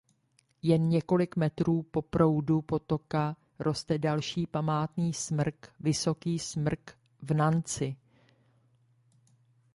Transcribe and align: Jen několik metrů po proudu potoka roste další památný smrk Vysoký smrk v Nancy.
Jen 0.61 0.89
několik 0.89 1.35
metrů 1.35 1.83
po 1.83 2.01
proudu 2.01 2.61
potoka 2.61 3.35
roste 3.59 3.97
další 3.97 4.47
památný 4.47 5.13
smrk 5.13 5.71
Vysoký 5.79 6.39
smrk 6.39 6.97
v 7.21 7.33
Nancy. 7.33 7.95